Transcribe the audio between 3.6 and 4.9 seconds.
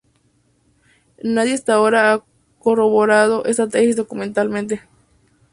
tesis documentalmente.